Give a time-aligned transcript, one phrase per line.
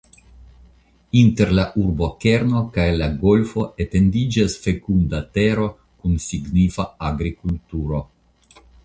[1.17, 5.69] Inter la urbokerno kaj la golfo etendiĝas fekunda tero
[6.01, 8.01] kun signifa agrikulturo.